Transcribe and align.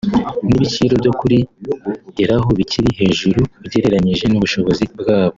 n’ibiciro 0.47 0.93
byo 1.01 1.11
kurigeraho 1.19 2.49
bikiri 2.59 2.89
hejuru 2.99 3.41
ugereranyije 3.65 4.25
n’ubushobozi 4.27 4.83
bwabo 4.99 5.29